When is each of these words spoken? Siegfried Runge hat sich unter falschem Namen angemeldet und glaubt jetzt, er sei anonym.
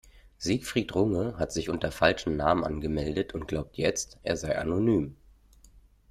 Siegfried 0.39 0.95
Runge 0.95 1.37
hat 1.37 1.51
sich 1.51 1.69
unter 1.69 1.91
falschem 1.91 2.35
Namen 2.35 2.63
angemeldet 2.63 3.35
und 3.35 3.47
glaubt 3.47 3.77
jetzt, 3.77 4.17
er 4.23 4.35
sei 4.35 4.57
anonym. 4.57 5.15